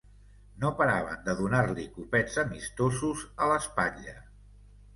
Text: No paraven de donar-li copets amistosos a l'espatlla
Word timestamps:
No 0.61 0.71
paraven 0.79 1.21
de 1.27 1.35
donar-li 1.41 1.85
copets 1.99 2.39
amistosos 2.47 3.23
a 3.47 3.53
l'espatlla 3.53 4.19